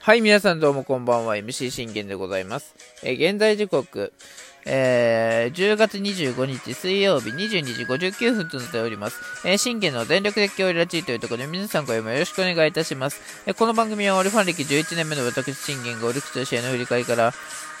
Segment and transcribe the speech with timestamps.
[0.00, 1.36] はい、皆さんどうもこんばんは。
[1.36, 2.74] MC 信玄でございます。
[3.02, 4.12] えー、現在時刻、
[4.64, 9.20] えー、10月25日水曜日22時59分となっております。
[9.44, 13.20] えー、信玄の全力で強ラチーというところで皆さん今夜もよろしくお願いいたします。
[13.46, 17.34] えー、この番組はオリファン歴11年目の私信玄がオリックスの試合の振り返りから、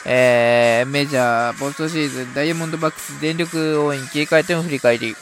[0.04, 5.14] えー、メジャー、ポストシーズン、ダイヤモンドバックス、電力応援切り替えての振り返り、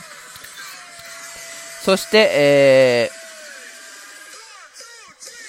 [1.82, 3.25] そして、えー、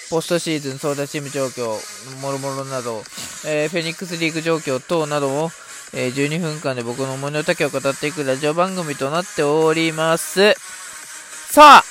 [0.09, 1.67] ポストシーズン相談チーム状況、
[2.21, 3.03] もろもろなど、
[3.45, 5.49] えー、フェニックスリーグ状況等などを、
[5.93, 10.53] えー、12分間で僕の思いの丈を語っていくラジオ番組となっております。
[11.51, 11.83] さ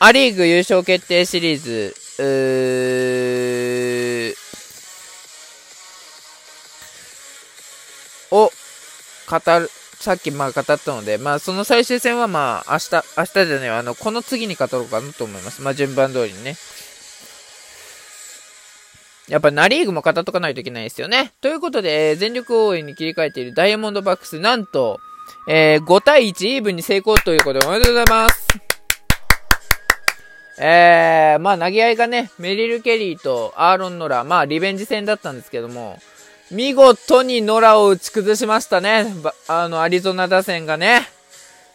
[0.00, 2.82] あ、アリーグ優勝決定シリーズ、うー
[8.32, 8.50] を
[9.28, 15.62] 語る、さっきまあ語ったので、まあその最終戦はまあ明日、明日じゃないあの、この次に語ろうかなと思います。
[15.62, 16.56] まあ順番通りにね。
[19.28, 21.32] やっぱナリーグも語っとかないといけないですよね。
[21.40, 24.98] ということで、全力応援に切り替えているダイヤモンドバックス、なんと、
[25.48, 28.48] えー、5対1イーブンに成功ということでおめでとうございます。
[30.60, 35.98] えー、まあ投げ合いがね、メリル・ケリーとアーロン・ノラ、まあリベンジ戦だったんですけども、
[36.50, 39.06] 見事にノラを打ち崩しましたね。
[39.48, 41.08] あの、アリゾナ打線がね。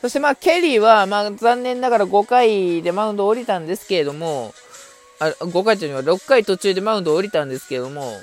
[0.02, 4.53] そしてまあ、ケリーは、まあ、残念ながら5回でマウンド降りたんですけれども、
[5.19, 8.13] あ5回中には6回途中でマウンドを降りたんですけども、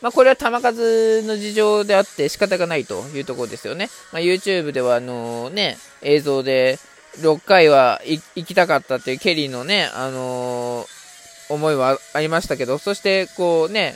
[0.00, 3.88] まあ、これは球数の事情であって仕方がないというところですよね。
[4.12, 6.78] まあ、YouTube ではあのね、映像で
[7.18, 13.94] 6回は行きたかったっていうケリーのね、あのー、思いはありましたけど、そしてこうね、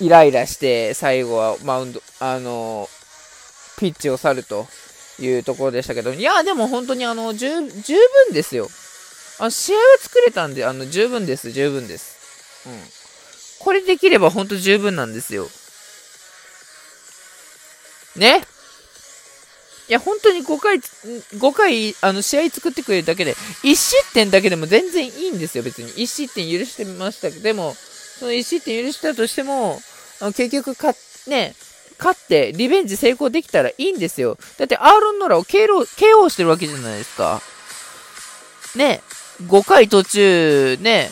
[0.00, 4.66] イライラして最後はマウンド、あのー、ピッチを去ると
[5.20, 7.70] いうところでしたけど、いや、でも本当にあの、十分
[8.32, 8.68] ですよ。
[9.38, 12.16] あ試合は作れたんで、あの、十分です、十分です。
[12.66, 12.80] うん。
[13.58, 15.48] これできればほんと十分なんですよ。
[18.16, 18.46] ね？
[19.86, 23.34] いや、本当に5回、5回、あの、試合作ってくれるだけで、
[23.64, 25.92] 1失点だけでも全然いいんですよ、別に。
[25.92, 27.76] 1失点許してましたけど、でも、
[28.18, 29.82] その1失点許したとしても、
[30.20, 30.94] あの結局か、
[31.26, 31.54] ね、
[31.98, 34.38] 勝って、リベンジ成功できたらいいんですよ。
[34.58, 37.42] だって、アーロン・ノラを KO, KO してるわけじゃないですか。
[38.76, 39.02] ね、
[39.42, 41.10] 5回途中、ね、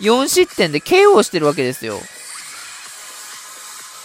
[0.00, 1.98] 4失点で KO してるわけですよ。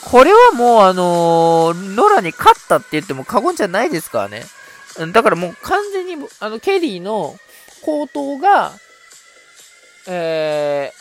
[0.04, 4.44] これはもうあのー、ノラに勝ったって言っても過言じゃないですからね。
[5.14, 7.36] だからもう完全に、あの、ケリーの
[7.82, 8.74] 高騰が、
[10.08, 10.92] え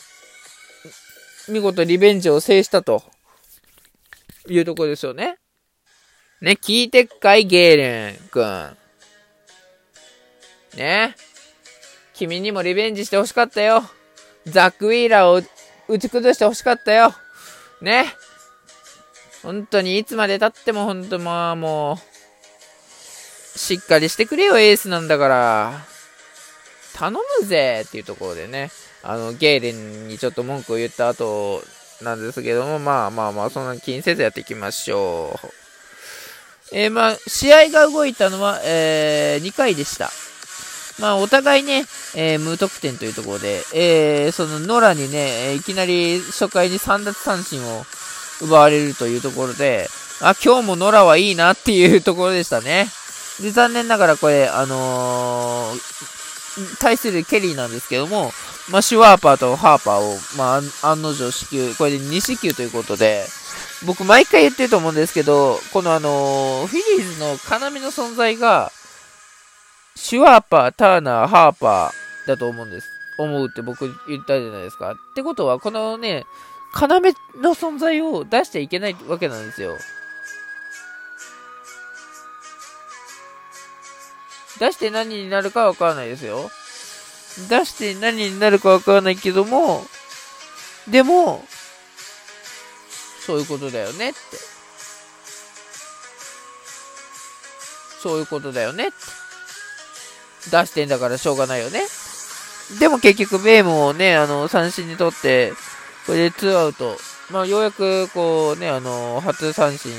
[1.48, 3.02] ー、見事リベンジを制したと
[4.48, 5.38] いうとこですよね。
[6.40, 8.76] ね、聞いてっかい、ゲーレン君。
[10.76, 11.16] ね。
[12.20, 13.82] 君にもリベンジしてほしかったよ。
[14.44, 15.42] ザック・ウィーラーを
[15.88, 17.14] 打ち崩してほしかったよ。
[17.80, 18.14] ね。
[19.42, 21.98] 本当にいつまで経っても本当まあも
[23.54, 25.80] う、しっかりしてくれよ、エースなんだから。
[26.94, 28.70] 頼むぜっていうところでね、
[29.02, 31.62] あの、ゲーレンにちょっと文句を言った後
[32.02, 35.48] なんですけども、まあまあまあ、そんな気にせずやっていきましょう。
[36.72, 40.10] えー、まあ、試合が動いたのは、えー、2回でした。
[41.00, 47.84] まあ、お互いね、えー、無得点というところで、えー、そのノラにね、いきなり初回に3奪三振を
[48.42, 49.88] 奪われるというところで、
[50.20, 52.86] あ、今日もノラはいいなっていうところでしたね。
[53.40, 58.32] で、残念ながらこれ、あのー、対するケリーなんですけども、
[58.70, 63.24] まあ、シュワーパーとハーパーを、まあ、案の定支給、これで2支給ということで、
[63.86, 68.70] 僕毎回言ってると思うんですけど、このあのー、フィリーズの要の存在が、
[70.02, 72.88] シュワーパー、ターナー、ハーパーだと思うんです。
[73.18, 74.92] 思うって僕言ったじゃないですか。
[74.92, 76.24] ってことは、このね、
[76.74, 79.76] 要の存在を出しちゃいけないわけなんですよ。
[84.58, 86.50] 出して何になるかわからないですよ。
[87.48, 89.84] 出して何になるかわからないけども、
[90.88, 91.46] でも、
[93.26, 94.18] そういうことだよねって。
[98.02, 99.19] そういうことだよねって。
[100.48, 101.80] 出してんだからしょうがないよね。
[102.78, 105.52] でも結局、ベームをね、あの、三振にとって、
[106.06, 106.96] これで2アウト。
[107.30, 109.92] まあ、ようやく、こうね、あの、初三振、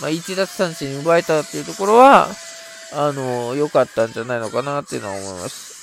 [0.00, 2.28] まあ、1奪三振奪えたっていうところは、
[2.92, 5.74] あの、良かったんじゃないのかなっていうのは思います。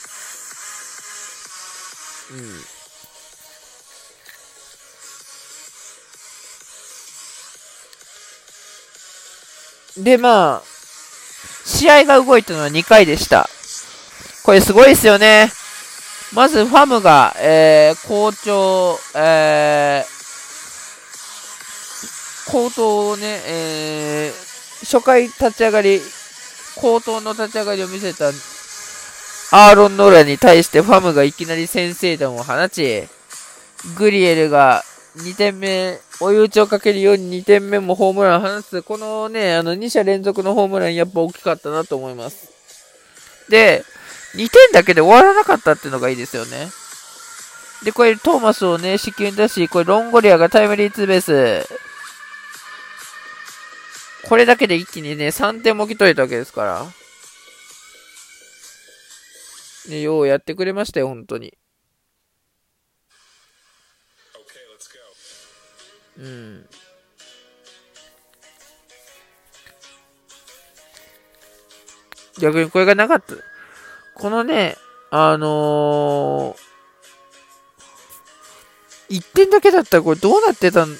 [9.97, 10.03] うん。
[10.03, 10.70] で、まあ、
[11.71, 13.49] 試合が動いたのは2回でした。
[14.43, 15.49] これすごいですよね。
[16.33, 20.11] まずファムが、えー、好調、えー、
[22.51, 26.01] 好投をね、えー、初回立ち上がり、
[26.75, 28.27] 好投の立ち上がりを見せた
[29.53, 33.07] アーロン・ノーラに対してファムがいきなり先制弾を放ち、
[33.97, 34.83] グリエルが
[35.17, 38.81] 2点目、追い打ちをかけるように2点目もホームランを放つ。
[38.81, 42.49] このね、あの2者連続のホームランやっぱ大きかったなと思います。
[43.49, 43.83] で、
[44.35, 46.69] 2点だけで終わらなかったっていうのがいいですよね。
[47.83, 51.67] で、これトーマスをね、死球に出し、これロンゴリアがタイムリーツーベース。
[54.29, 56.85] これだけで一気にね、3点もぎ取れたわけですから。
[59.89, 61.57] ね、ようやってくれましたよ、本当に。
[66.17, 66.65] うん。
[72.39, 73.35] 逆にこれがなかった。
[74.15, 74.75] このね、
[75.09, 80.97] あのー、1点だけだったらこれどうなってたん？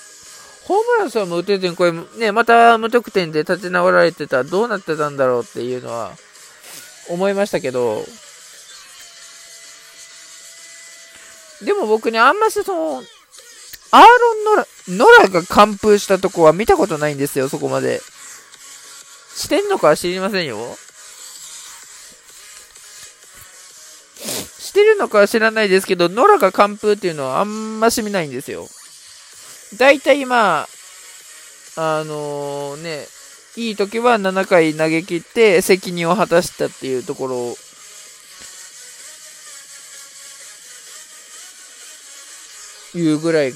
[0.65, 6.11] ホームランさんも打ててん、これね、また無得点で立ち直られてたらどうなってたんだろうっていうのは
[7.09, 8.05] 思いましたけど、
[11.65, 13.03] でも僕ね、あんましその、
[13.91, 18.01] アーロン・ノラ、ノラが完封したとこは見たことないんですよ、そこまで。
[19.35, 20.57] してんのかは知りませんよ。
[24.71, 28.67] してるのかは知らないですけど、ノラが完封っていうのはあんまし見ないんですよ。
[29.77, 30.67] だいたい今、
[31.77, 33.07] あのー、ね、
[33.57, 37.55] いい時は7回投げ切って責任を果たしたっていうところ
[42.95, 43.53] いうぐらいで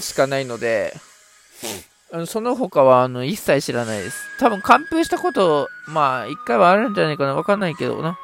[0.00, 0.94] しかないので、
[2.26, 4.18] その他はあの一切知らないです。
[4.38, 7.34] 多分完封したこと、まあ一回はあるんじゃないかな。
[7.34, 8.18] わかんないけどな。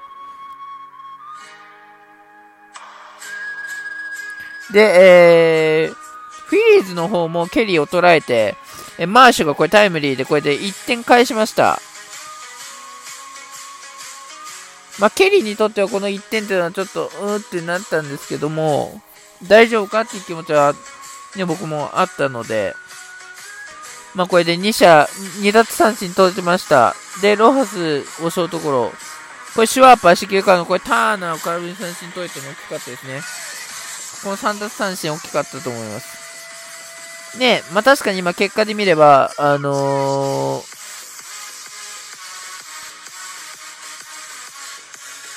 [4.72, 8.56] で、えー、フィリーズの方もケリーを捉えて、
[8.98, 11.80] えマーシュがこれタイムリーでこれで1点返しました。
[14.98, 19.02] まあ、ケリーにとってはこの1点っていうのはちょっと、うーってなったんですけども、
[19.44, 20.00] 大丈夫か？
[20.02, 20.74] っていう気持ちは、
[21.36, 22.74] ね、僕もあったので、
[24.14, 25.06] まあ、これで2者、
[25.42, 26.94] 2奪三振取れてました。
[27.20, 28.92] で、ロハスをショートゴロ。
[29.54, 33.20] これシュワーパー、四球からの、これターナーを空振り三振取れても大きかったですね。
[34.22, 37.38] この3奪三振大きかったと思います。
[37.38, 40.64] ねまあ、確かに今結果で見れば、あのー、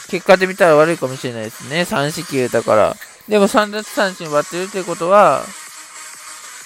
[0.09, 1.81] 結果で見たら悪いかもしれないですね。
[1.81, 2.95] 3四球だから。
[3.29, 5.43] でも3奪三振割ってるってことは、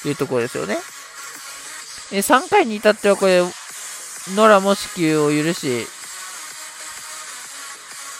[0.06, 0.78] いうところですよね。
[2.14, 3.42] え3回に至ってはこれ、
[4.36, 5.86] ノラも死球を許し、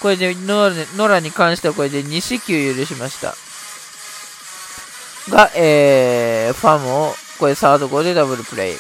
[0.02, 3.34] これでノラに関してはこれで2死球許しました。
[5.32, 8.76] が、えー、ファムを、これサードゴーでダブルプレイ。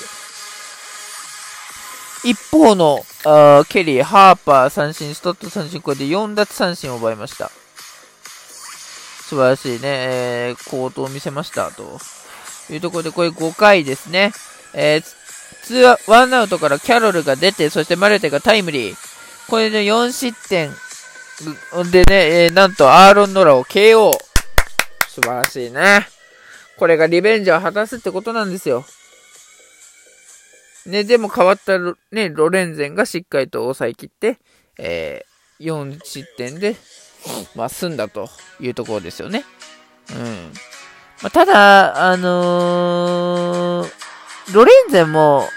[2.25, 7.50] 一方のあケリー、ハーパー三振、ストット三振、これで4奪三振を奪いました。
[9.33, 11.97] 素晴らしいね、えー、コートを見せましたと
[12.71, 14.31] いうところで、これ5回ですね。
[14.75, 15.01] えー、
[15.63, 18.95] ツーワンアウトからキャロルが出て、そしてマルテがタイムリー。
[19.50, 20.71] これで4失点。
[21.91, 24.12] でね、えー、なんとアーロン・ノラを KO。
[25.08, 26.08] 素晴らしいね。
[26.77, 28.86] これがリベンジを果たすってことなんですよ。
[30.86, 31.79] ね、でも変わった
[32.12, 34.38] ね、ロレンゼンがしっかりと抑えきって、
[34.77, 36.75] えー、4失点で
[37.56, 39.46] まあ、済んだというところですよね。
[40.12, 40.53] うん。
[41.22, 45.48] まあ、ただ、あのー、ロレンゼンも、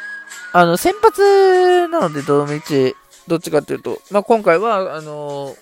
[0.53, 2.95] あの、先発なので、どのみち、
[3.27, 5.57] どっちかっていうと、まあ、今回は、あの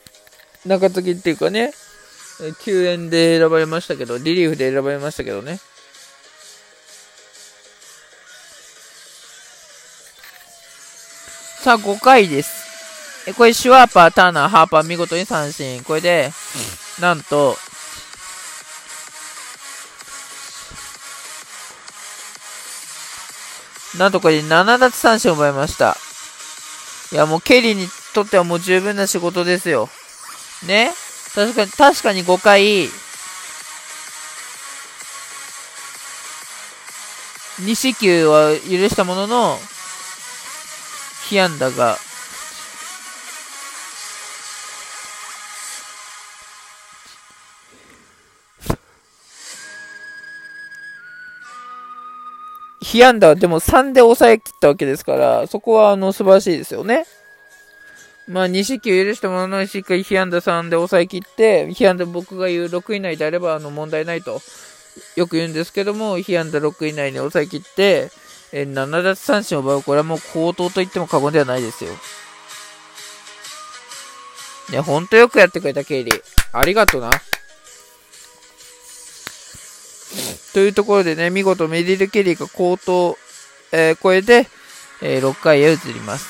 [0.66, 1.72] ー、中継ぎっていうかね、
[2.60, 5.58] 救援で選ばれましたけど、リリーフで選ばれましたけどね。
[11.62, 12.63] さあ、5回です。
[13.26, 15.82] え、これシュワーパー、ターナー、ハーパー、見事に三振。
[15.82, 16.32] これで、
[17.00, 17.56] なんと、
[23.96, 25.96] なんとこれ7奪三振を奪いました。
[27.12, 29.88] いや、もうケリーにとってはもう十分な仕事ですよ。
[30.66, 30.92] ね？
[31.34, 32.90] 確かに、確かに5回、
[37.62, 39.60] 2四球は許したものの、
[41.28, 41.98] 被安打が
[52.84, 57.06] 被安打はでも3で抑え切ったわけですから、そこはあの素晴らしいですよね。
[58.28, 64.40] まあ、2四球許したものの、しっかり被安打3で抑え切って、被安打僕が言う6以内であれば、あの、問題ないと、
[65.16, 68.10] よく言うんですけども、被安打6以内に抑え切って、
[68.52, 71.90] え、7奪三振を奪う、これはもう高騰と言っても過言ではないですよ。
[74.72, 76.22] ね、ほんとよくやってくれた、ケイリー。
[76.52, 77.10] ありがとな。
[80.54, 83.18] というところでね、見事メディル・ケリーが高騰、
[83.72, 84.46] えー、超えて、
[85.02, 86.28] えー、6回へ移ります。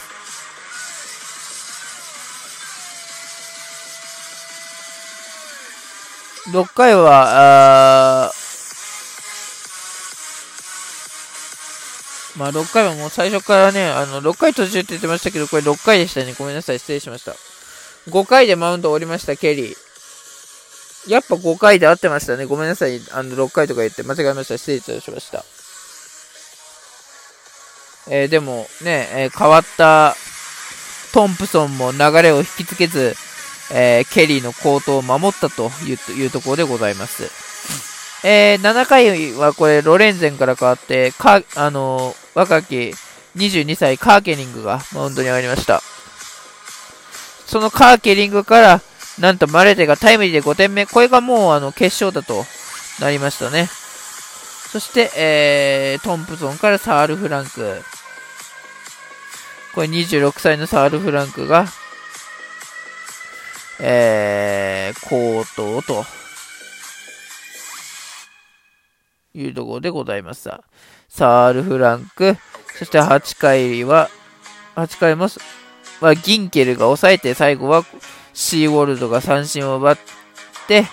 [6.51, 8.33] 6回は、あ
[12.39, 16.35] まあ6回はもう最初からね、あの、6回途中って言ってましたけど、これ6回でしたね。
[16.39, 17.35] ごめんなさい、失礼しました。
[18.09, 19.84] 5回でマウンドを降りました、ケリー。
[21.09, 22.45] やっぱ5回で合ってましたね。
[22.45, 23.01] ごめんなさい。
[23.13, 24.59] あの、6回とか言って間違えました。
[24.59, 25.45] 失礼いたしました。
[28.09, 30.15] えー、でもね、えー、変わった
[31.13, 33.15] トンプソンも流れを引きつけず、
[33.73, 35.71] えー、ケリーのコートを守ったと
[36.13, 37.31] いうところでございます。
[38.27, 42.95] えー、7回はこれ、ロレンゼンから変わって、か、あの若き
[43.37, 45.83] 22歳カーケリングがマウンドに上がりました。
[47.47, 48.81] そのカーケリングから、
[49.19, 50.87] なんとマレテがタイムリーで5点目。
[50.87, 52.45] これがもうあの決勝だと
[53.01, 53.69] なりましたね。
[54.71, 57.83] そして、えー、トンプソンからサール・フランク。
[59.75, 61.67] これ26歳のサール・フランクが、
[63.81, 66.05] えー、高騰と
[69.35, 70.63] いうところでございました。
[71.09, 72.37] サール・フランク、
[72.77, 74.11] そして8回は、
[74.75, 75.29] 8回も、
[76.01, 77.85] はギンケルが抑えて、最後は
[78.35, 79.99] シーウォルドが三振を奪っ
[80.69, 80.85] て、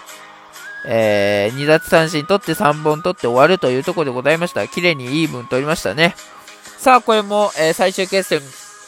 [0.86, 4.68] えー、2奪三振取って3本取って終わるというところでございました。
[4.68, 6.16] 綺麗にイーブン取りましたね。
[6.78, 8.42] さあ、これも、えー、最終決戦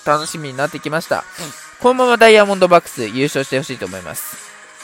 [0.05, 1.23] 楽しみになってきました。
[1.81, 4.52] このままダイヤモンドバックス優勝してほしいと思います。